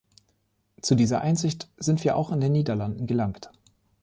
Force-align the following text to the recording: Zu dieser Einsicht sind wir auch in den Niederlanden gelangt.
Zu 0.81 0.95
dieser 0.95 1.21
Einsicht 1.21 1.69
sind 1.77 2.03
wir 2.03 2.17
auch 2.17 2.31
in 2.31 2.41
den 2.41 2.53
Niederlanden 2.53 3.05
gelangt. 3.05 3.51